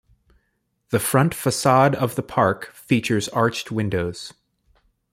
[0.89, 4.33] The front facade of the park features arched windows.